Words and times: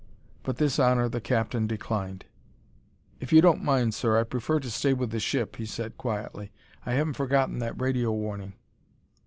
But 0.41 0.57
this 0.57 0.79
honor 0.79 1.07
the 1.07 1.21
captain 1.21 1.67
declined. 1.67 2.25
"If 3.19 3.31
you 3.31 3.39
don't 3.39 3.63
mind, 3.63 3.93
sir, 3.93 4.19
I'd 4.19 4.31
prefer 4.31 4.59
to 4.59 4.71
stay 4.71 4.93
with 4.93 5.11
the 5.11 5.19
ship," 5.19 5.57
he 5.57 5.65
said, 5.67 5.95
quietly. 5.95 6.51
"I 6.83 6.93
haven't 6.93 7.13
forgotten 7.13 7.59
that 7.59 7.79
radio 7.79 8.11
warning." 8.11 8.53